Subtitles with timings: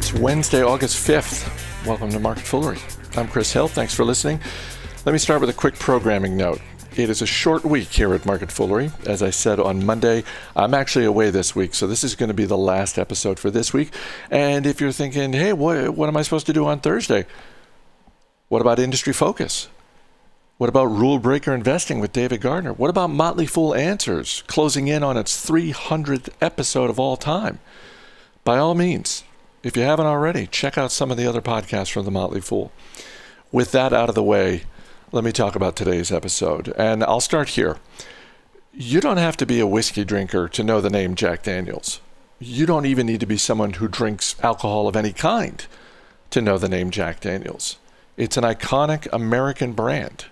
[0.00, 1.86] It's Wednesday, August 5th.
[1.86, 2.78] Welcome to Market Foolery.
[3.18, 3.68] I'm Chris Hill.
[3.68, 4.40] Thanks for listening.
[5.04, 6.62] Let me start with a quick programming note.
[6.96, 8.90] It is a short week here at Market Foolery.
[9.04, 10.24] As I said on Monday,
[10.56, 13.50] I'm actually away this week, so this is going to be the last episode for
[13.50, 13.92] this week.
[14.30, 17.26] And if you're thinking, hey, what, what am I supposed to do on Thursday?
[18.48, 19.68] What about Industry Focus?
[20.56, 22.72] What about Rule Breaker Investing with David Gardner?
[22.72, 27.58] What about Motley Fool Answers, closing in on its 300th episode of all time?
[28.44, 29.24] By all means,
[29.62, 32.72] if you haven't already, check out some of the other podcasts from the Motley Fool.
[33.52, 34.62] With that out of the way,
[35.12, 36.72] let me talk about today's episode.
[36.78, 37.78] And I'll start here.
[38.72, 42.00] You don't have to be a whiskey drinker to know the name Jack Daniels.
[42.38, 45.66] You don't even need to be someone who drinks alcohol of any kind
[46.30, 47.76] to know the name Jack Daniels.
[48.16, 50.26] It's an iconic American brand.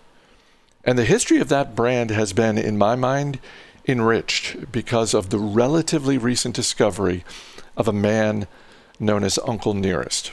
[0.85, 3.41] And the history of that brand has been, in my mind,
[3.87, 7.25] enriched because of the relatively recent discovery
[7.77, 8.47] of a man
[8.99, 10.33] known as Uncle Nearest.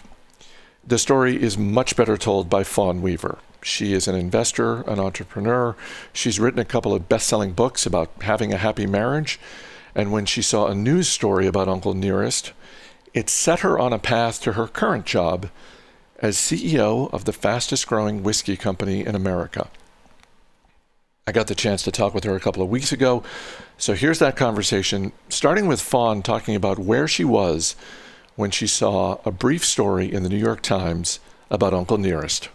[0.85, 3.39] The story is much better told by Fawn Weaver.
[3.63, 5.75] She is an investor, an entrepreneur.
[6.13, 9.39] She's written a couple of best selling books about having a happy marriage.
[9.95, 12.53] And when she saw a news story about Uncle Nearest,
[13.13, 15.49] it set her on a path to her current job
[16.19, 19.69] as CEO of the fastest growing whiskey company in America.
[21.25, 23.23] I got the chance to talk with her a couple of weeks ago.
[23.79, 27.75] So here's that conversation, starting with Fawn talking about where she was
[28.35, 31.19] when she saw a brief story in the New York Times
[31.49, 32.49] about Uncle Nearest.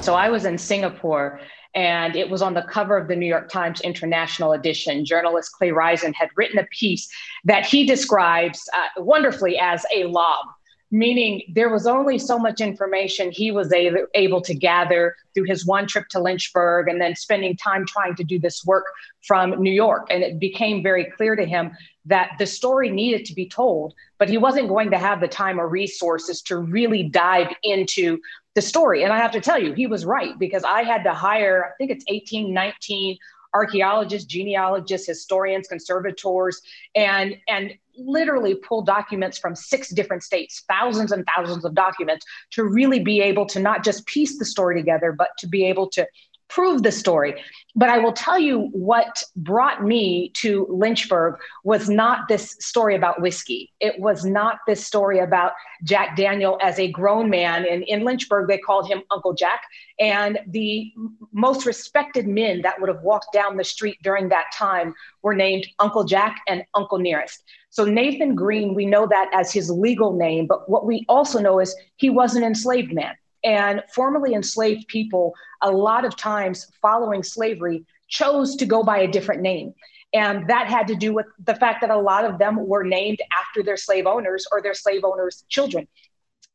[0.00, 1.40] So I was in Singapore
[1.74, 5.04] and it was on the cover of the New York Times International Edition.
[5.04, 7.08] Journalist Clay Risen had written a piece
[7.44, 10.46] that he describes uh, wonderfully as a lob
[10.90, 15.86] meaning there was only so much information he was able to gather through his one
[15.86, 18.86] trip to Lynchburg and then spending time trying to do this work
[19.26, 20.06] from New York.
[20.10, 21.72] And it became very clear to him
[22.08, 25.60] that the story needed to be told, but he wasn't going to have the time
[25.60, 28.18] or resources to really dive into
[28.54, 29.04] the story.
[29.04, 31.76] And I have to tell you, he was right because I had to hire, I
[31.76, 33.16] think it's 18, 19
[33.54, 36.60] archaeologists, genealogists, historians, conservators,
[36.94, 42.64] and and literally pull documents from six different states, thousands and thousands of documents, to
[42.64, 46.06] really be able to not just piece the story together, but to be able to
[46.48, 47.42] prove the story.
[47.76, 53.20] But I will tell you what brought me to Lynchburg was not this story about
[53.20, 53.72] whiskey.
[53.80, 55.52] It was not this story about
[55.84, 57.66] Jack Daniel as a grown man.
[57.66, 59.62] And in Lynchburg, they called him Uncle Jack.
[60.00, 60.92] And the
[61.32, 65.66] most respected men that would have walked down the street during that time were named
[65.78, 67.44] Uncle Jack and Uncle Nearest.
[67.70, 71.60] So Nathan Green, we know that as his legal name, but what we also know
[71.60, 73.14] is he was an enslaved man.
[73.44, 79.08] And formerly enslaved people, a lot of times following slavery, chose to go by a
[79.08, 79.74] different name.
[80.12, 83.18] And that had to do with the fact that a lot of them were named
[83.38, 85.86] after their slave owners or their slave owners' children.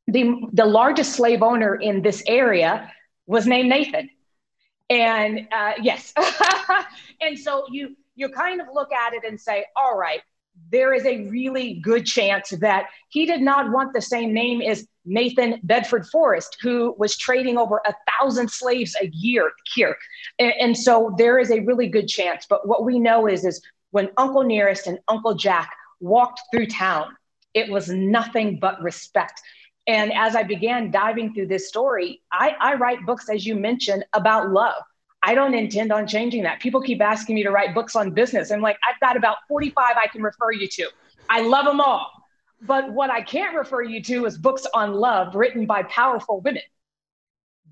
[0.08, 2.92] The, the largest slave owner in this area
[3.28, 4.10] was named Nathan.
[4.90, 6.14] And uh, yes,
[7.22, 10.22] and so you you kind of look at it and say, all right,
[10.72, 14.88] there is a really good chance that he did not want the same name as
[15.06, 19.98] Nathan Bedford Forrest, who was trading over a thousand slaves a year here.
[20.40, 22.46] And, and, so there is a really good chance.
[22.50, 23.62] But what we know is, is
[23.92, 27.16] when Uncle Nearest and Uncle Jack walked through town,
[27.54, 29.42] it was nothing but respect.
[29.88, 34.06] And as I began diving through this story, I, I write books, as you mentioned,
[34.14, 34.82] about love.
[35.22, 36.60] I don't intend on changing that.
[36.60, 38.52] People keep asking me to write books on business.
[38.52, 40.90] I'm like, I've got about 45 I can refer you to.
[41.30, 42.23] I love them all.
[42.66, 46.62] But what I can't refer you to is books on love written by powerful women.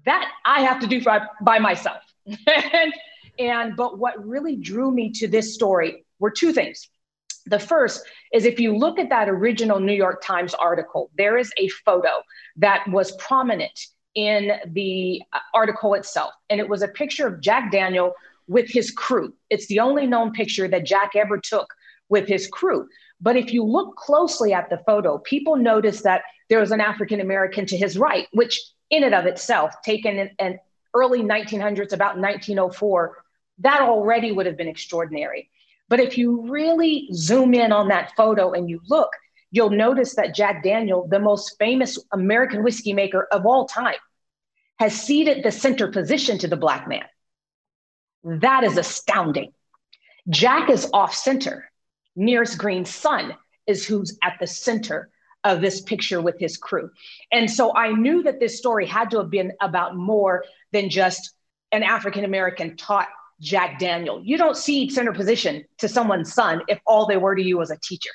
[0.05, 2.01] That I have to do by, by myself.
[2.25, 2.93] and,
[3.39, 6.89] and but what really drew me to this story were two things.
[7.45, 11.51] The first is if you look at that original New York Times article, there is
[11.57, 12.21] a photo
[12.57, 13.79] that was prominent
[14.13, 16.33] in the uh, article itself.
[16.49, 18.13] And it was a picture of Jack Daniel
[18.47, 19.33] with his crew.
[19.49, 21.73] It's the only known picture that Jack ever took
[22.09, 22.87] with his crew.
[23.21, 27.21] But if you look closely at the photo, people notice that there was an African
[27.21, 28.59] American to his right, which
[28.89, 30.59] in and of itself, taken in, in
[30.93, 33.23] early 1900s, about 1904,
[33.59, 35.49] that already would have been extraordinary.
[35.87, 39.09] But if you really zoom in on that photo and you look,
[39.51, 43.99] you'll notice that Jack Daniel, the most famous American whiskey maker of all time,
[44.79, 47.05] has ceded the center position to the Black man.
[48.23, 49.53] That is astounding.
[50.29, 51.70] Jack is off center.
[52.15, 53.35] Nearest Green's son
[53.67, 55.09] is who's at the center
[55.43, 56.89] of this picture with his crew.
[57.31, 61.33] And so I knew that this story had to have been about more than just
[61.71, 63.07] an African American taught
[63.39, 64.21] Jack Daniel.
[64.23, 67.71] You don't cede center position to someone's son if all they were to you was
[67.71, 68.11] a teacher.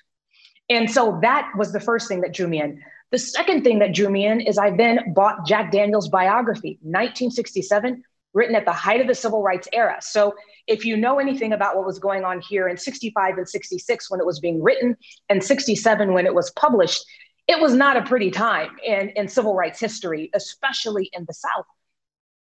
[0.69, 2.81] And so that was the first thing that drew me in.
[3.13, 8.03] The second thing that drew me in is I then bought Jack Daniels' biography, 1967,
[8.35, 9.97] written at the height of the civil rights era.
[10.01, 10.35] So
[10.67, 14.21] if you know anything about what was going on here in 65 and 66 when
[14.21, 14.97] it was being written
[15.29, 17.05] and 67 when it was published,
[17.47, 21.67] it was not a pretty time in, in civil rights history, especially in the South.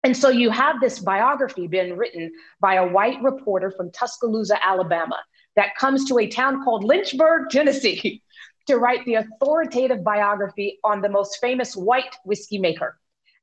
[0.02, 5.18] And so you have this biography being written by a white reporter from Tuscaloosa, Alabama,
[5.56, 8.22] that comes to a town called Lynchburg, Tennessee,
[8.66, 12.98] to write the authoritative biography on the most famous white whiskey maker.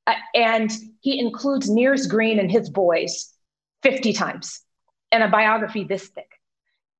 [0.08, 3.32] Uh, and he includes Nearest Green and his boys
[3.84, 4.62] 50 times
[5.12, 6.30] in a biography this thick.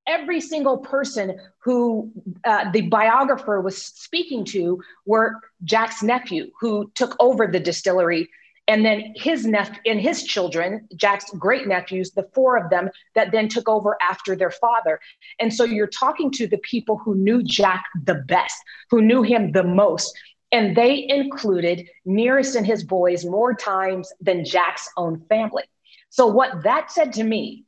[0.08, 2.12] Every single person who
[2.44, 8.30] uh, the biographer was speaking to were Jack's nephew, who took over the distillery
[8.68, 13.32] and then his nephew and his children, Jack's great nephews, the four of them that
[13.32, 15.00] then took over after their father.
[15.40, 18.56] And so you're talking to the people who knew Jack the best,
[18.90, 20.18] who knew him the most.
[20.52, 25.64] And they included Nearest and his boys more times than Jack's own family.
[26.10, 27.66] So, what that said to me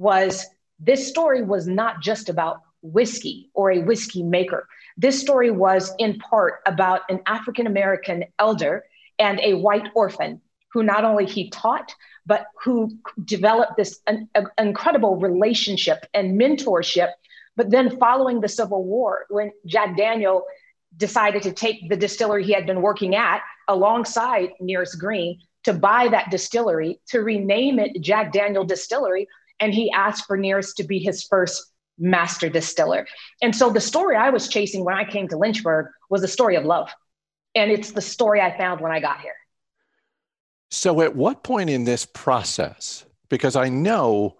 [0.00, 0.46] was
[0.78, 4.66] this story was not just about whiskey or a whiskey maker.
[4.96, 8.84] This story was in part about an African American elder
[9.18, 10.40] and a white orphan
[10.72, 11.94] who not only he taught,
[12.24, 12.90] but who
[13.24, 14.00] developed this
[14.58, 17.10] incredible relationship and mentorship.
[17.56, 20.44] But then, following the Civil War, when Jack Daniel
[20.96, 26.08] decided to take the distillery he had been working at alongside Nearest Green to buy
[26.08, 29.28] that distillery, to rename it Jack Daniel Distillery,
[29.60, 33.06] and he asked for Nearest to be his first master distiller.
[33.42, 36.56] And so the story I was chasing when I came to Lynchburg was a story
[36.56, 36.90] of love.
[37.54, 39.34] And it's the story I found when I got here.
[40.70, 44.36] So, at what point in this process, because I know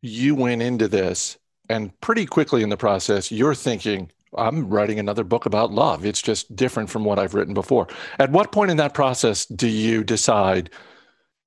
[0.00, 1.36] you went into this
[1.68, 6.06] and pretty quickly in the process, you're thinking, I'm writing another book about love.
[6.06, 7.88] It's just different from what I've written before.
[8.18, 10.70] At what point in that process do you decide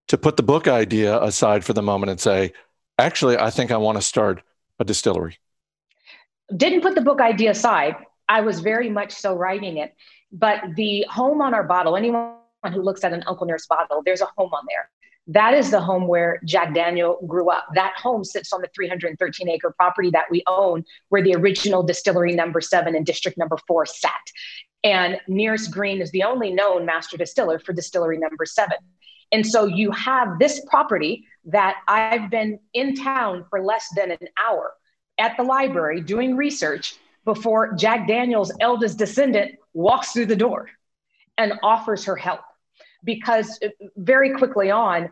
[0.09, 2.53] to put the book idea aside for the moment and say,
[2.99, 4.41] actually, I think I want to start
[4.79, 5.37] a distillery?
[6.55, 7.95] Didn't put the book idea aside.
[8.29, 9.95] I was very much so writing it.
[10.31, 12.35] But the home on our bottle, anyone
[12.71, 14.89] who looks at an Uncle Nearest bottle, there's a home on there.
[15.27, 17.67] That is the home where Jack Daniel grew up.
[17.75, 22.33] That home sits on the 313 acre property that we own, where the original distillery
[22.33, 24.11] number seven and district number four sat.
[24.83, 28.77] And Nearest Green is the only known master distiller for distillery number seven.
[29.31, 34.27] And so you have this property that I've been in town for less than an
[34.43, 34.73] hour
[35.17, 40.69] at the library doing research before Jack Daniels' eldest descendant walks through the door
[41.37, 42.41] and offers her help.
[43.03, 45.09] Because uh, very quickly on,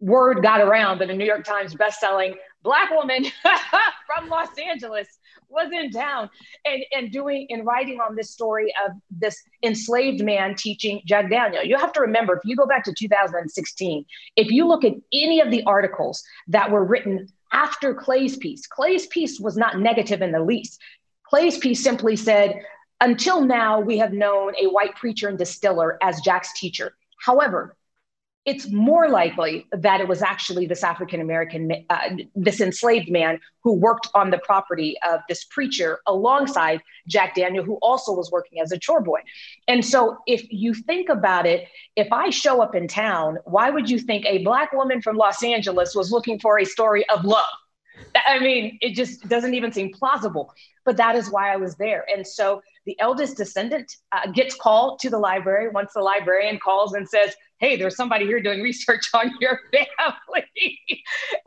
[0.00, 3.24] word got around that a New York Times bestselling Black woman
[4.06, 5.08] from Los Angeles
[5.50, 6.30] was in town
[6.64, 11.64] and, and doing and writing on this story of this enslaved man teaching Jack Daniel.
[11.64, 14.04] You have to remember, if you go back to 2016,
[14.36, 19.06] if you look at any of the articles that were written after Clay's piece, Clay's
[19.06, 20.80] piece was not negative in the least.
[21.24, 22.60] Clay's piece simply said,
[23.00, 26.94] until now, we have known a white preacher and distiller as Jack's teacher.
[27.18, 27.76] However,
[28.46, 33.74] it's more likely that it was actually this African American, uh, this enslaved man who
[33.74, 38.72] worked on the property of this preacher alongside Jack Daniel, who also was working as
[38.72, 39.20] a chore boy.
[39.68, 43.90] And so, if you think about it, if I show up in town, why would
[43.90, 47.44] you think a Black woman from Los Angeles was looking for a story of love?
[48.26, 50.54] I mean, it just doesn't even seem plausible.
[50.86, 52.06] But that is why I was there.
[52.12, 56.94] And so the eldest descendant uh, gets called to the library once the librarian calls
[56.94, 60.80] and says, Hey, there's somebody here doing research on your family.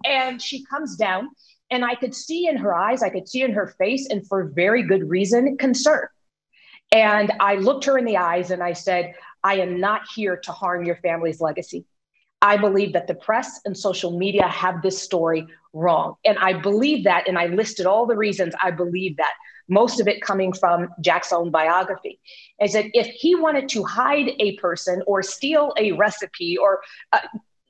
[0.05, 1.29] and she comes down,
[1.71, 4.51] and I could see in her eyes, I could see in her face, and for
[4.55, 6.07] very good reason, concern.
[6.91, 10.51] And I looked her in the eyes and I said, I am not here to
[10.51, 11.85] harm your family's legacy.
[12.43, 16.15] I believe that the press and social media have this story wrong.
[16.23, 19.33] And I believe that, and I listed all the reasons I believe that,
[19.67, 22.19] most of it coming from Jack's own biography.
[22.61, 27.19] is that if he wanted to hide a person or steal a recipe, or uh,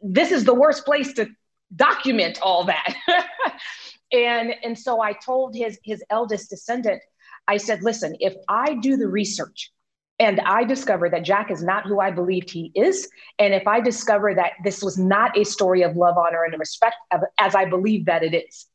[0.02, 1.30] this is the worst place to
[1.76, 2.96] document all that.
[4.12, 7.02] and, and so I told his, his eldest descendant,
[7.48, 9.72] I said, listen, if I do the research,
[10.20, 13.10] and I discover that Jack is not who I believed he is.
[13.40, 16.96] And if I discover that this was not a story of love, honor, and respect
[17.40, 18.68] as I believe that it is,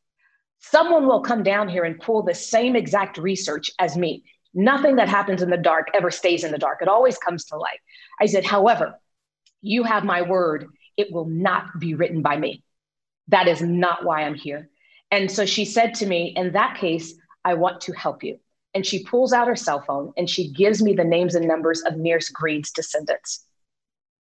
[0.60, 4.24] someone will come down here and pull the same exact research as me.
[4.54, 7.56] Nothing that happens in the dark ever stays in the dark, it always comes to
[7.56, 7.80] light.
[8.20, 8.98] I said, however,
[9.62, 12.62] you have my word, it will not be written by me.
[13.28, 14.70] That is not why I'm here.
[15.10, 18.38] And so she said to me, in that case, I want to help you.
[18.74, 21.80] and she pulls out her cell phone and she gives me the names and numbers
[21.82, 23.44] of Nearest Green's descendants.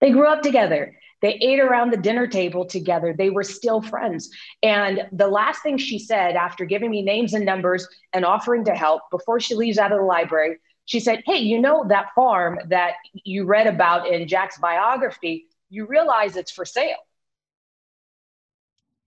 [0.01, 0.95] They grew up together.
[1.21, 3.13] They ate around the dinner table together.
[3.17, 4.29] They were still friends.
[4.61, 8.75] And the last thing she said after giving me names and numbers and offering to
[8.75, 12.59] help before she leaves out of the library, she said, Hey, you know that farm
[12.69, 15.47] that you read about in Jack's biography?
[15.69, 16.97] You realize it's for sale.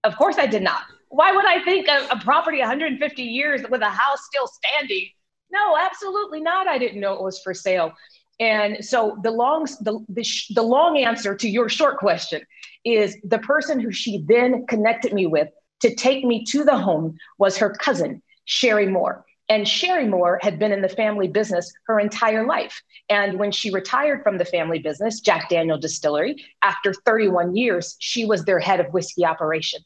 [0.05, 0.83] Of course, I did not.
[1.09, 5.09] Why would I think a, a property 150 years with a house still standing?
[5.51, 6.69] No, absolutely not.
[6.69, 7.93] I didn't know it was for sale.
[8.41, 12.43] And so the long the, the, sh- the long answer to your short question
[12.85, 15.49] is the person who she then connected me with
[15.81, 19.25] to take me to the home was her cousin Sherry Moore.
[19.51, 22.83] And Sherry Moore had been in the family business her entire life.
[23.09, 28.27] And when she retired from the family business, Jack Daniel Distillery, after 31 years, she
[28.27, 29.81] was their head of whiskey operation.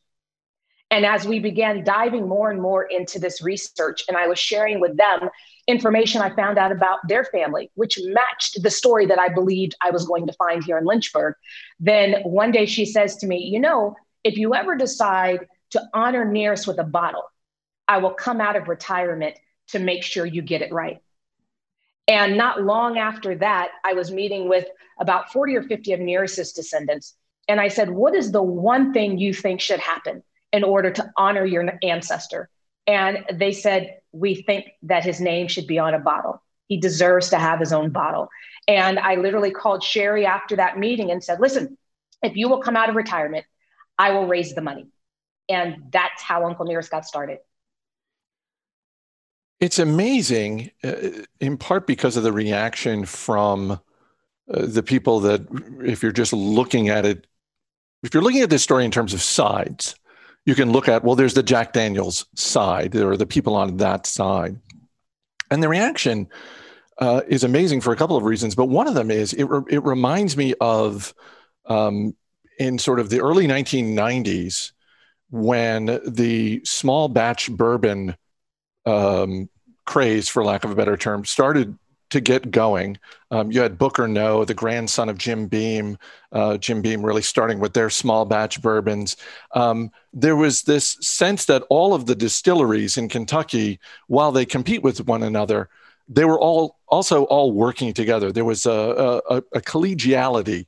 [0.91, 4.81] And as we began diving more and more into this research, and I was sharing
[4.81, 5.31] with them
[5.69, 9.91] information I found out about their family, which matched the story that I believed I
[9.91, 11.35] was going to find here in Lynchburg,
[11.79, 16.25] then one day she says to me, You know, if you ever decide to honor
[16.25, 17.25] Nearest with a bottle,
[17.89, 19.37] I will come out of retirement
[19.69, 20.99] to make sure you get it right.
[22.09, 24.67] And not long after that, I was meeting with
[25.01, 27.15] about 40 or 50 of Nearest's descendants.
[27.49, 30.23] And I said, What is the one thing you think should happen?
[30.53, 32.49] in order to honor your ancestor.
[32.87, 36.43] And they said, We think that his name should be on a bottle.
[36.69, 38.29] He deserves to have his own bottle.
[38.69, 41.77] And I literally called Sherry after that meeting and said, Listen,
[42.23, 43.45] if you will come out of retirement,
[43.99, 44.87] I will raise the money.
[45.49, 47.39] And that's how Uncle Nearest got started.
[49.61, 50.95] It's amazing, uh,
[51.41, 53.79] in part because of the reaction from uh,
[54.49, 55.43] the people that,
[55.85, 57.29] if you're just looking at it,
[58.03, 59.95] if you're looking at this story in terms of sides,
[60.45, 63.77] you can look at well there's the jack daniels side there are the people on
[63.79, 64.59] that side.
[65.51, 66.29] And the reaction
[66.99, 69.63] uh, is amazing for a couple of reasons but one of them is it, re-
[69.69, 71.15] it reminds me of
[71.67, 72.15] um,
[72.59, 74.73] in sort of the early 1990s
[75.31, 78.17] when the small batch bourbon
[78.85, 79.49] um,
[79.87, 81.77] craze for lack of a better term started
[82.13, 82.99] to get going.
[83.31, 85.97] Um, you had Booker Noe, the grandson of Jim Beam,
[86.31, 89.17] uh, Jim Beam really starting with their small batch bourbons.
[89.53, 94.83] Um, there was this sense that all of the distilleries in Kentucky, while they compete
[94.83, 95.71] with one another,
[96.07, 98.31] they were all also all working together.
[98.31, 100.67] There was a, a, a collegiality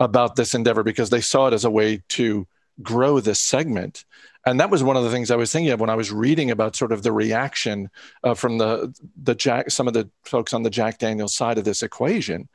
[0.00, 2.46] about this endeavor because they saw it as a way to
[2.82, 4.04] grow this segment
[4.48, 6.50] and that was one of the things I was thinking of when I was reading
[6.50, 7.90] about sort of the reaction
[8.24, 11.64] uh, from the the Jack some of the folks on the Jack Daniels side of
[11.64, 12.48] this equation,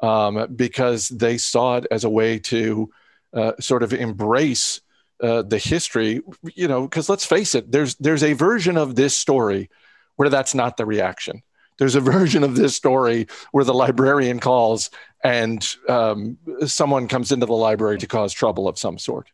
[0.00, 2.90] um, because they saw it as a way to
[3.32, 4.80] uh, sort of embrace
[5.22, 6.20] uh, the history.
[6.54, 9.70] You know, because let's face it, there's there's a version of this story
[10.16, 11.42] where that's not the reaction.
[11.78, 14.90] There's a version of this story where the librarian calls
[15.24, 19.30] and um, someone comes into the library to cause trouble of some sort.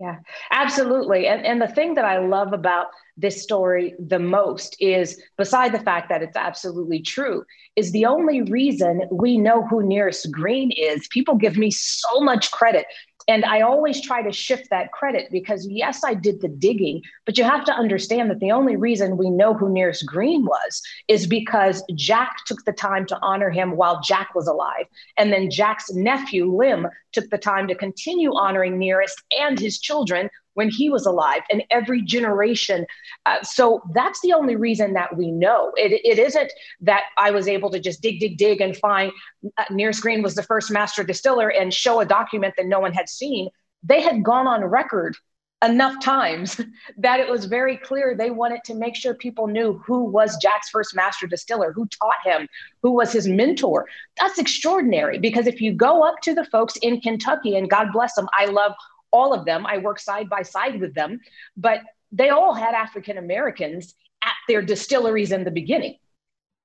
[0.00, 0.16] Yeah,
[0.50, 1.26] absolutely.
[1.26, 2.86] And, and the thing that I love about
[3.20, 7.44] this story the most is, beside the fact that it's absolutely true,
[7.76, 11.06] is the only reason we know who Nearest Green is.
[11.08, 12.86] People give me so much credit
[13.30, 17.38] and I always try to shift that credit because, yes, I did the digging, but
[17.38, 21.28] you have to understand that the only reason we know who Nearest Green was is
[21.28, 24.86] because Jack took the time to honor him while Jack was alive.
[25.16, 30.28] And then Jack's nephew, Lem, took the time to continue honoring Nearest and his children
[30.60, 32.84] when he was alive and every generation.
[33.24, 35.72] Uh, so that's the only reason that we know.
[35.76, 36.52] It, it isn't
[36.82, 39.10] that I was able to just dig, dig, dig and find
[39.56, 42.92] uh, Nearest Green was the first master distiller and show a document that no one
[42.92, 43.48] had seen.
[43.82, 45.16] They had gone on record
[45.64, 46.60] enough times
[46.98, 50.68] that it was very clear they wanted to make sure people knew who was Jack's
[50.68, 52.46] first master distiller, who taught him,
[52.82, 53.86] who was his mentor.
[54.18, 58.14] That's extraordinary because if you go up to the folks in Kentucky, and God bless
[58.14, 58.72] them, I love
[59.12, 59.66] all of them.
[59.66, 61.20] I work side by side with them,
[61.56, 61.80] but
[62.12, 65.96] they all had African Americans at their distilleries in the beginning.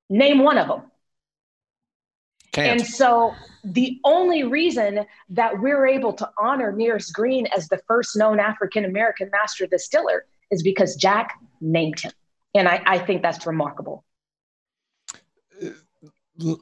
[0.10, 0.84] Name one of them.
[2.52, 2.80] Can't.
[2.80, 3.34] And so
[3.64, 8.86] the only reason that we're able to honor Nearest Green as the first known African
[8.86, 12.14] American master distiller is because Jack named him.
[12.54, 14.06] And I, I think that's remarkable.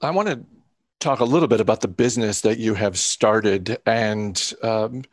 [0.02, 0.44] I want to
[1.00, 5.04] talk a little bit about the business that you have started and um,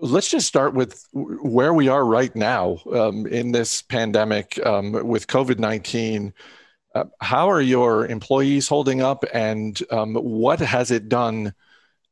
[0.00, 5.26] let's just start with where we are right now um, in this pandemic um, with
[5.26, 6.32] COVID 19.
[6.94, 11.52] Uh, how are your employees holding up, and um, what has it done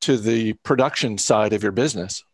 [0.01, 2.25] to the production side of your business?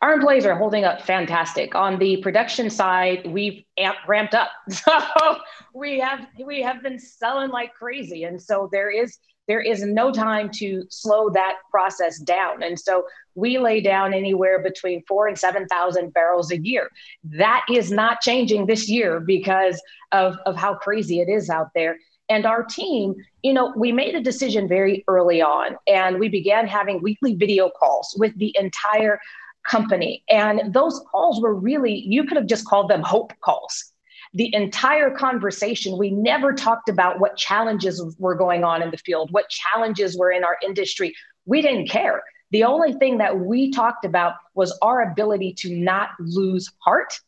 [0.00, 1.74] Our employees are holding up fantastic.
[1.74, 4.50] On the production side, we've amp, ramped up.
[4.70, 5.38] So
[5.74, 8.24] we have we have been selling like crazy.
[8.24, 12.62] And so there is there is no time to slow that process down.
[12.62, 16.90] And so we lay down anywhere between four and 7,000 barrels a year.
[17.24, 19.80] That is not changing this year because
[20.12, 21.96] of, of how crazy it is out there.
[22.28, 26.66] And our team, you know, we made a decision very early on and we began
[26.66, 29.18] having weekly video calls with the entire
[29.66, 30.22] company.
[30.28, 33.92] And those calls were really, you could have just called them hope calls.
[34.34, 39.32] The entire conversation, we never talked about what challenges were going on in the field,
[39.32, 41.14] what challenges were in our industry.
[41.46, 42.22] We didn't care.
[42.50, 47.18] The only thing that we talked about was our ability to not lose heart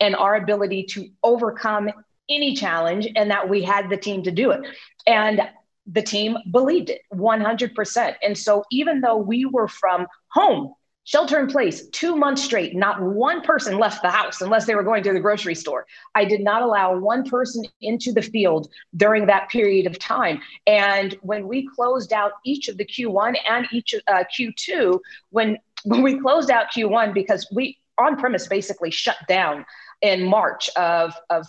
[0.00, 1.90] and our ability to overcome
[2.28, 4.60] any challenge and that we had the team to do it.
[5.06, 5.42] And
[5.90, 8.14] the team believed it 100%.
[8.22, 10.74] And so even though we were from home,
[11.08, 14.82] shelter in place, two months straight, not one person left the house unless they were
[14.82, 15.86] going to the grocery store.
[16.14, 20.42] I did not allow one person into the field during that period of time.
[20.66, 25.00] And when we closed out each of the Q1 and each uh, Q2,
[25.30, 29.64] when when we closed out Q1 because we on premise basically shut down
[30.02, 31.46] in March of, of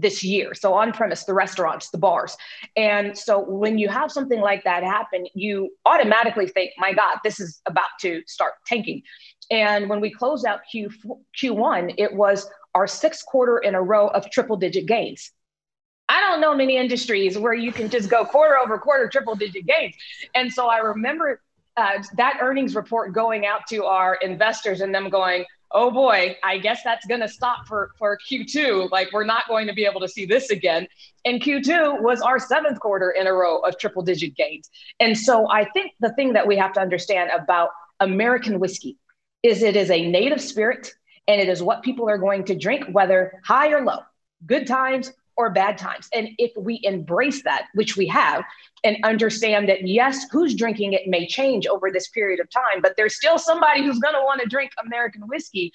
[0.00, 0.54] this year.
[0.54, 2.36] So on premise, the restaurants, the bars.
[2.76, 7.40] And so when you have something like that happen, you automatically think, my God, this
[7.40, 9.02] is about to start tanking.
[9.50, 10.90] And when we closed out Q,
[11.42, 15.32] Q1, it was our sixth quarter in a row of triple digit gains.
[16.08, 19.66] I don't know many industries where you can just go quarter over quarter, triple digit
[19.66, 19.94] gains.
[20.34, 21.40] And so I remember
[21.76, 26.58] uh, that earnings report going out to our investors and them going, oh boy, I
[26.58, 28.90] guess that's going to stop for, for Q2.
[28.90, 30.86] Like, we're not going to be able to see this again.
[31.24, 34.70] And Q2 was our seventh quarter in a row of triple digit gains.
[35.00, 37.70] And so I think the thing that we have to understand about
[38.00, 38.96] American whiskey
[39.42, 40.92] is it is a native spirit
[41.26, 43.98] and it is what people are going to drink, whether high or low,
[44.46, 46.08] good times or bad times.
[46.12, 48.44] And if we embrace that, which we have,
[48.84, 52.94] and understand that yes, who's drinking it may change over this period of time, but
[52.96, 55.72] there's still somebody who's going to want to drink American whiskey,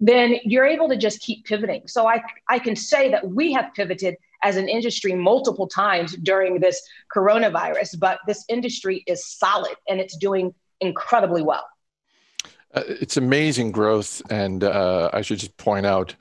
[0.00, 1.86] then you're able to just keep pivoting.
[1.86, 6.58] So I, I can say that we have pivoted as an industry multiple times during
[6.58, 6.82] this
[7.14, 11.66] coronavirus, but this industry is solid and it's doing incredibly well.
[12.74, 14.22] Uh, it's amazing growth.
[14.30, 16.16] And uh, I should just point out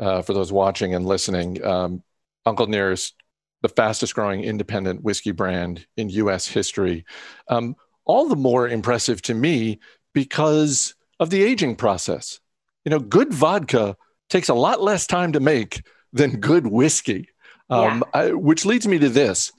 [0.00, 2.02] uh, for those watching and listening, um,
[2.46, 3.14] Uncle Nearest
[3.62, 7.04] the fastest growing independent whiskey brand in US history.
[7.48, 9.78] Um, all the more impressive to me
[10.14, 12.40] because of the aging process.
[12.84, 13.96] You know, good vodka
[14.30, 17.28] takes a lot less time to make than good whiskey,
[17.68, 18.20] um, yeah.
[18.20, 19.52] I, which leads me to this.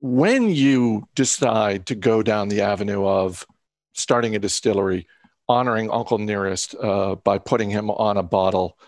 [0.00, 3.46] When you decide to go down the avenue of
[3.92, 5.06] starting a distillery,
[5.48, 8.78] honoring Uncle Nearest uh, by putting him on a bottle,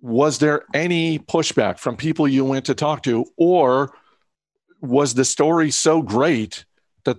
[0.00, 3.92] was there any pushback from people you went to talk to, or
[4.80, 6.64] was the story so great
[7.04, 7.18] that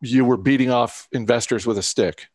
[0.00, 2.26] you were beating off investors with a stick?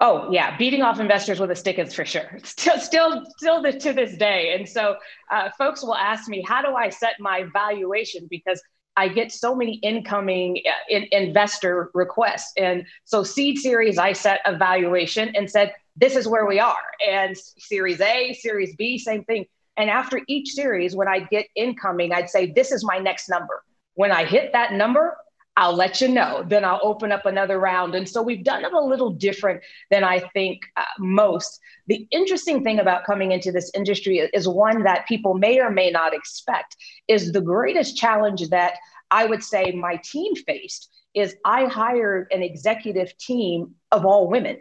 [0.00, 2.38] Oh yeah, beating off investors with a stick is for sure.
[2.44, 4.54] Still, still, still to this day.
[4.54, 4.96] And so,
[5.30, 8.26] uh, folks will ask me, how do I set my valuation?
[8.28, 8.60] Because
[8.96, 12.52] I get so many incoming uh, in, investor requests.
[12.56, 16.76] And so, seed series, I set a valuation and said, this is where we are.
[17.06, 19.46] And series A, series B, same thing.
[19.76, 23.62] And after each series, when I'd get incoming, I'd say, this is my next number.
[23.94, 25.16] When I hit that number,
[25.56, 26.44] I'll let you know.
[26.46, 27.94] Then I'll open up another round.
[27.94, 31.60] And so we've done it a little different than I think uh, most.
[31.86, 35.90] The interesting thing about coming into this industry is one that people may or may
[35.90, 36.76] not expect
[37.06, 38.74] is the greatest challenge that
[39.12, 44.58] I would say my team faced is I hired an executive team of all women.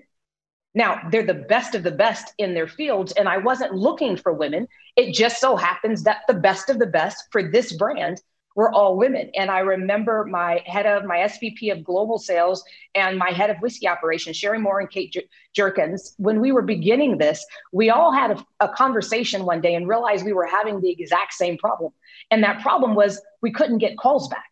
[0.76, 4.34] Now, they're the best of the best in their fields, and I wasn't looking for
[4.34, 4.68] women.
[4.96, 8.22] It just so happens that the best of the best for this brand
[8.56, 9.32] were all women.
[9.36, 13.58] And I remember my head of my SVP of global sales and my head of
[13.58, 15.16] whiskey operations, Sherry Moore and Kate
[15.56, 19.88] Jerkens, when we were beginning this, we all had a, a conversation one day and
[19.88, 21.92] realized we were having the exact same problem.
[22.30, 24.46] And that problem was we couldn't get calls back.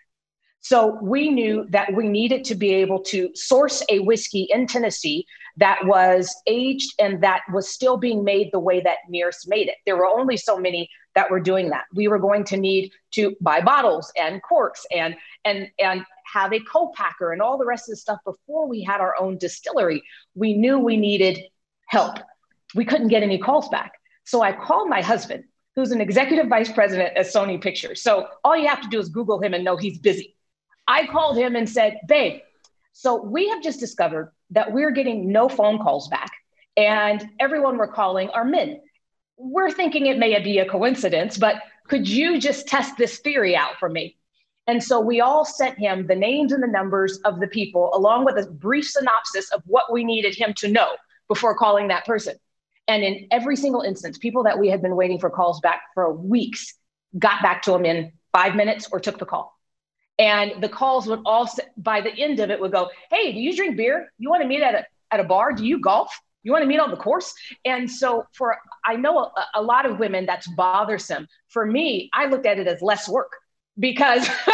[0.62, 5.26] So we knew that we needed to be able to source a whiskey in Tennessee
[5.58, 9.76] that was aged and that was still being made the way that Nearest made it.
[9.86, 11.86] There were only so many that were doing that.
[11.94, 16.60] We were going to need to buy bottles and corks and and and have a
[16.62, 20.02] co-packer and all the rest of the stuff before we had our own distillery.
[20.36, 21.40] We knew we needed
[21.88, 22.20] help.
[22.74, 23.94] We couldn't get any calls back.
[24.24, 25.44] So I called my husband,
[25.76, 28.02] who's an executive vice president at Sony Pictures.
[28.02, 30.38] So all you have to do is Google him and know he's busy.
[30.92, 32.42] I called him and said, babe,
[32.92, 36.32] so we have just discovered that we're getting no phone calls back
[36.76, 38.82] And everyone we're calling are men.
[39.38, 41.56] We're thinking it may be a coincidence, but
[41.88, 44.18] could you just test this theory out for me?
[44.68, 48.26] And so we all sent him the names and the numbers of the people, along
[48.26, 50.96] with a brief synopsis of what we needed him to know
[51.28, 52.36] before calling that person.
[52.88, 56.14] And in every single instance, people that we had been waiting for calls back for
[56.14, 56.76] weeks
[57.18, 59.58] got back to him in five minutes or took the call.
[60.20, 63.56] And the calls would all, by the end of it, would go, Hey, do you
[63.56, 64.12] drink beer?
[64.18, 65.54] You want to meet at a, at a bar?
[65.54, 66.16] Do you golf?
[66.44, 67.34] You want to meet on the course?
[67.66, 71.28] And so, for I know a, a lot of women that's bothersome.
[71.50, 73.32] For me, I looked at it as less work
[73.80, 74.28] because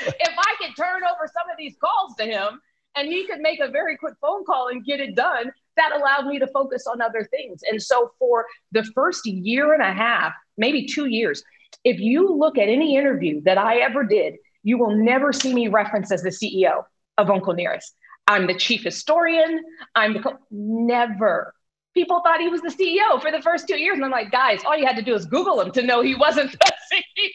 [0.00, 2.60] if I could turn over some of these calls to him
[2.96, 6.26] and he could make a very quick phone call and get it done, that allowed
[6.26, 7.62] me to focus on other things.
[7.70, 11.42] And so for the first year and a half, maybe two years,
[11.84, 15.68] if you look at any interview that I ever did, you will never see me
[15.68, 16.84] referenced as the CEO
[17.18, 17.94] of Uncle Nearest.
[18.26, 19.62] I'm the chief historian.
[19.94, 21.54] I'm the co- never.
[21.94, 23.96] People thought he was the CEO for the first two years.
[23.96, 26.14] And I'm like, guys, all you had to do is Google him to know he
[26.14, 26.58] wasn't the
[26.92, 27.30] CEO.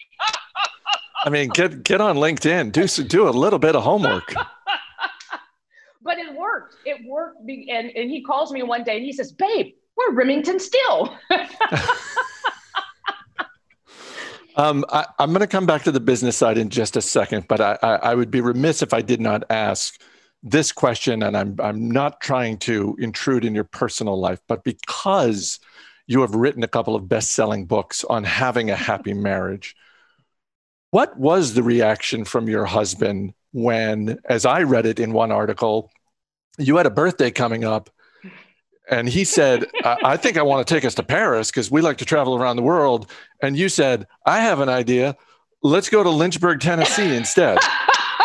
[1.26, 2.72] I mean, get get on LinkedIn.
[2.72, 4.34] Do do a little bit of homework.
[6.02, 6.76] but it worked.
[6.86, 7.40] It worked.
[7.42, 11.18] And, and he calls me one day and he says, Babe, we're Remington Steele.
[14.56, 17.48] um, I, am going to come back to the business side in just a second,
[17.48, 20.00] but I, I, I would be remiss if I did not ask
[20.44, 21.24] this question.
[21.24, 25.60] And I'm, I'm not trying to intrude in your personal life, but because
[26.08, 29.76] you have written a couple of best selling books on having a happy marriage.
[30.92, 35.92] What was the reaction from your husband when, as I read it in one article,
[36.58, 37.90] you had a birthday coming up
[38.90, 41.82] and he said, I, I think I want to take us to Paris because we
[41.82, 43.10] like to travel around the world.
[43.42, 45.16] And you said, I have an idea.
[45.64, 47.58] Let's go to Lynchburg, Tennessee instead.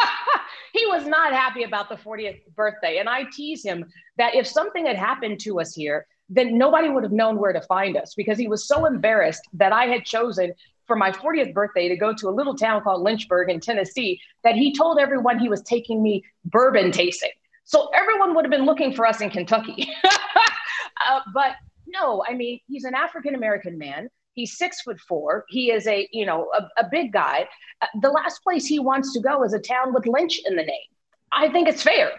[0.73, 2.99] he was not happy about the 40th birthday.
[2.99, 3.85] And I tease him
[4.18, 7.61] that if something had happened to us here, then nobody would have known where to
[7.62, 10.53] find us because he was so embarrassed that I had chosen
[10.87, 14.55] for my 40th birthday to go to a little town called Lynchburg in Tennessee that
[14.55, 17.31] he told everyone he was taking me bourbon tasting.
[17.71, 19.89] So everyone would have been looking for us in Kentucky.
[20.05, 21.55] uh, but
[21.87, 24.09] no, I mean, he's an African American man.
[24.35, 25.45] He's six foot four.
[25.49, 27.47] He is a, you know, a, a big guy.
[27.81, 30.65] Uh, the last place he wants to go is a town with Lynch in the
[30.65, 30.91] name.
[31.31, 32.11] I think it's fair.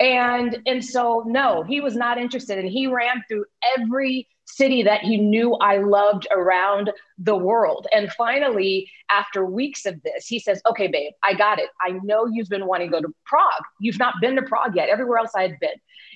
[0.00, 2.58] And and so no, he was not interested.
[2.58, 3.44] And he ran through
[3.78, 7.86] every city that he knew I loved around the world.
[7.92, 11.70] And finally, after weeks of this, he says, Okay, babe, I got it.
[11.80, 13.62] I know you've been wanting to go to Prague.
[13.78, 14.88] You've not been to Prague yet.
[14.88, 15.70] Everywhere else I had been.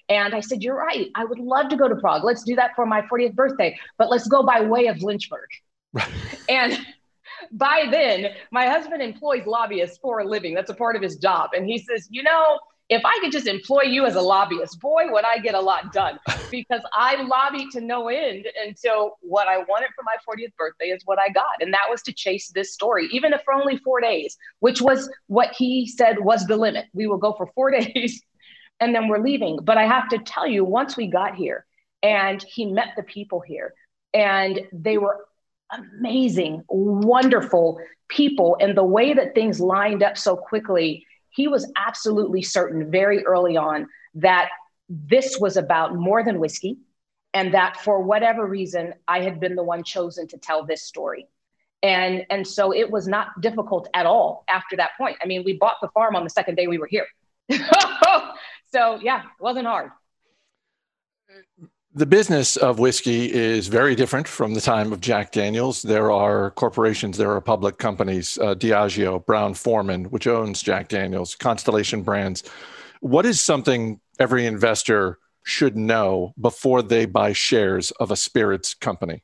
[0.09, 1.09] And I said, You're right.
[1.15, 2.25] I would love to go to Prague.
[2.25, 5.49] Let's do that for my 40th birthday, but let's go by way of Lynchburg.
[5.93, 6.09] Right.
[6.49, 6.79] and
[7.53, 10.55] by then, my husband employs lobbyists for a living.
[10.55, 11.51] That's a part of his job.
[11.55, 15.05] And he says, You know, if I could just employ you as a lobbyist, boy,
[15.09, 16.19] would I get a lot done
[16.51, 21.03] because I lobbied to no end until what I wanted for my 40th birthday is
[21.05, 21.61] what I got.
[21.61, 25.09] And that was to chase this story, even if for only four days, which was
[25.29, 26.87] what he said was the limit.
[26.93, 28.23] We will go for four days
[28.81, 29.59] and then we're leaving.
[29.63, 31.65] But I have to tell you, once we got here
[32.03, 33.73] and he met the people here,
[34.13, 35.25] and they were
[35.99, 42.43] amazing, wonderful people, and the way that things lined up so quickly he was absolutely
[42.43, 44.49] certain very early on that
[44.89, 46.79] this was about more than whiskey
[47.33, 51.27] and that for whatever reason i had been the one chosen to tell this story.
[51.83, 55.19] And and so it was not difficult at all after that point.
[55.23, 57.07] I mean we bought the farm on the second day we were here.
[58.75, 59.93] So yeah it wasn't hard
[61.31, 61.67] mm-hmm.
[61.97, 65.83] The business of whiskey is very different from the time of Jack Daniels.
[65.83, 71.37] There are corporations, there are public companies, uh, Diageo, Brown Forman, which owns Jack Daniels,
[71.37, 72.43] Constellation Brands.
[73.01, 79.23] What is something every investor should know before they buy shares of a spirits company?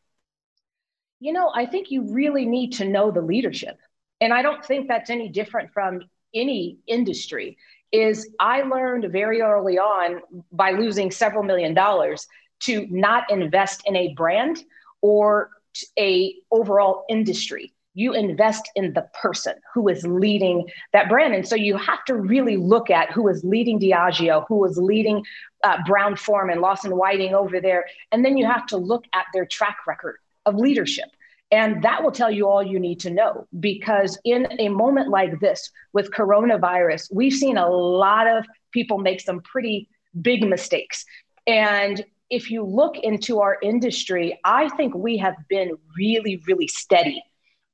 [1.19, 3.79] You know, I think you really need to know the leadership.
[4.21, 6.03] And I don't think that's any different from
[6.33, 7.59] any industry
[7.91, 10.21] is I learned very early on
[10.53, 12.29] by losing several million dollars
[12.61, 14.65] to not invest in a brand
[15.03, 15.51] or
[15.99, 21.35] a overall industry you invest in the person who is leading that brand.
[21.35, 25.25] And so you have to really look at who is leading Diageo, who is leading
[25.65, 27.87] uh, Brown Forman, Lawson Whiting over there.
[28.13, 31.07] And then you have to look at their track record of leadership.
[31.53, 35.41] And that will tell you all you need to know because in a moment like
[35.41, 39.89] this with coronavirus, we've seen a lot of people make some pretty
[40.23, 41.05] big mistakes.
[41.49, 47.23] And if you look into our industry, I think we have been really, really steady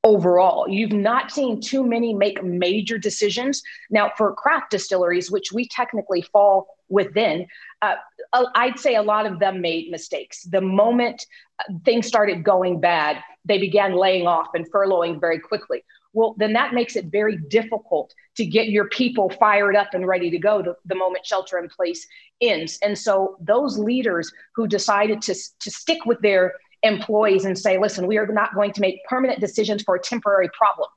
[0.03, 0.69] overall.
[0.69, 3.63] You've not seen too many make major decisions.
[3.91, 7.47] Now, for craft distilleries, which we technically fall within,
[7.83, 7.97] uh,
[8.33, 10.45] I'd say a lot of them made mistakes.
[10.45, 11.27] The moment
[11.59, 15.85] uh, things started going bad, they began laying off and furloughing very quickly.
[16.17, 20.31] Well, then that makes it very difficult to get your people fired up and ready
[20.31, 22.07] to go to the moment shelter in place
[22.41, 22.79] ends.
[22.83, 28.07] And so those leaders who decided to, to stick with their employees and say, listen,
[28.07, 30.89] we are not going to make permanent decisions for a temporary problem,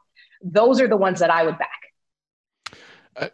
[0.41, 2.79] those are the ones that I would back.
[3.17, 3.27] Uh,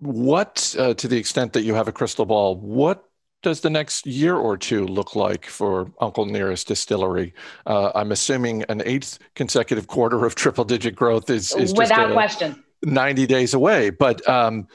[0.00, 3.04] what, uh, to the extent that you have a crystal ball, what
[3.42, 7.32] does the next year or two look like for Uncle Nearest Distillery?
[7.66, 12.62] Uh, I'm assuming an eighth consecutive quarter of triple digit growth is, is without question
[12.82, 13.90] 90 days away.
[13.90, 14.66] But um,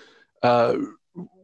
[0.44, 0.76] uh,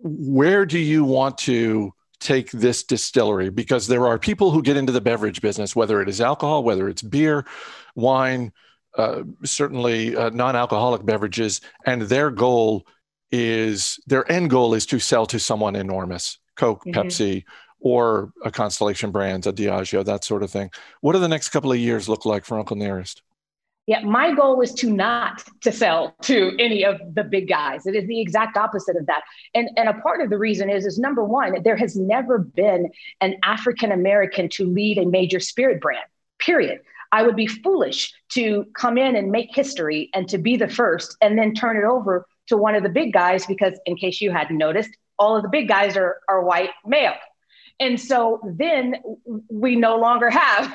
[0.02, 3.50] where do you want to take this distillery?
[3.50, 6.88] Because there are people who get into the beverage business, whether it is alcohol, whether
[6.90, 7.46] it's beer,
[7.96, 8.52] wine,
[8.98, 12.86] uh, certainly uh, non alcoholic beverages, and their goal
[13.32, 17.00] is their end goal is to sell to someone enormous Coke, mm-hmm.
[17.00, 17.44] Pepsi,
[17.80, 20.70] or a Constellation Brands, a Diageo, that sort of thing.
[21.02, 23.24] What do the next couple of years look like for Uncle Nearest?
[23.88, 27.88] Yeah, my goal is to not to sell to any of the big guys.
[27.88, 29.24] It is the exact opposite of that.
[29.56, 32.92] And and a part of the reason is is number one, there has never been
[33.22, 36.06] an African American to lead a major spirit brand.
[36.38, 36.80] Period.
[37.12, 41.18] I would be foolish to come in and make history and to be the first
[41.20, 44.32] and then turn it over to one of the big guys because in case you
[44.32, 47.14] hadn't noticed, all of the big guys are, are white male.
[47.80, 48.96] And so then
[49.50, 50.74] we no longer have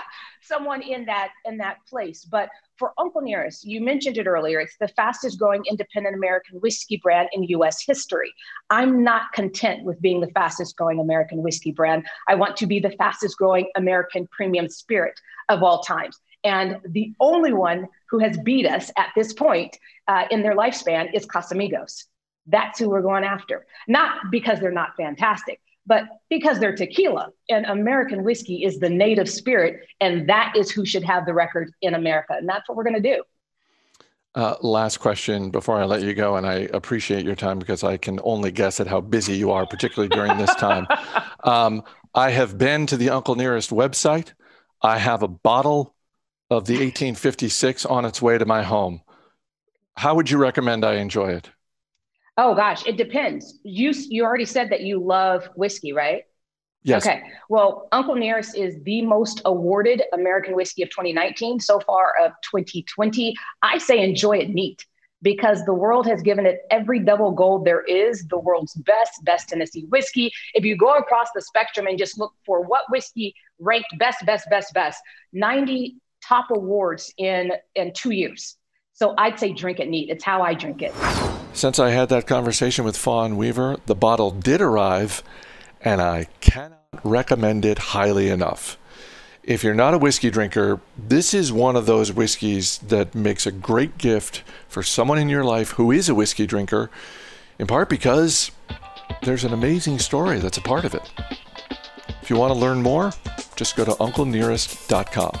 [0.42, 2.24] someone in that in that place.
[2.24, 4.60] But for Uncle Nearest, you mentioned it earlier.
[4.60, 7.84] It's the fastest growing independent American whiskey brand in U.S.
[7.84, 8.32] history.
[8.70, 12.06] I'm not content with being the fastest growing American whiskey brand.
[12.28, 16.20] I want to be the fastest growing American premium spirit of all times.
[16.44, 21.12] And the only one who has beat us at this point uh, in their lifespan
[21.12, 22.04] is Casamigos.
[22.48, 23.66] That's who we're going after.
[23.86, 29.28] Not because they're not fantastic, but because they're tequila and American whiskey is the native
[29.28, 29.86] spirit.
[30.00, 32.34] And that is who should have the record in America.
[32.36, 33.22] And that's what we're going to do.
[34.34, 37.96] Uh, last question before I let you go, and I appreciate your time because I
[37.96, 40.86] can only guess at how busy you are, particularly during this time.
[41.44, 41.82] um,
[42.14, 44.34] I have been to the Uncle Nearest website.
[44.82, 45.94] I have a bottle
[46.50, 49.00] of the 1856 on its way to my home.
[49.96, 51.50] How would you recommend I enjoy it?
[52.38, 53.58] Oh gosh, it depends.
[53.64, 56.22] You you already said that you love whiskey, right?
[56.84, 57.04] Yes.
[57.04, 57.20] Okay.
[57.48, 63.34] Well, Uncle Nearest is the most awarded American whiskey of 2019 so far of 2020.
[63.62, 64.86] I say enjoy it neat
[65.20, 69.48] because the world has given it every double gold there is, the world's best, best
[69.48, 70.30] Tennessee whiskey.
[70.54, 74.48] If you go across the spectrum and just look for what whiskey ranked best, best,
[74.48, 78.56] best, best, 90 top awards in in 2 years.
[78.92, 80.08] So I'd say drink it neat.
[80.08, 80.94] It's how I drink it.
[81.52, 85.22] Since I had that conversation with Fawn Weaver, the bottle did arrive,
[85.80, 88.78] and I cannot recommend it highly enough.
[89.42, 93.50] If you're not a whiskey drinker, this is one of those whiskeys that makes a
[93.50, 96.90] great gift for someone in your life who is a whiskey drinker,
[97.58, 98.50] in part because
[99.22, 101.10] there's an amazing story that's a part of it.
[102.22, 103.12] If you want to learn more,
[103.56, 105.40] just go to unclenearest.com.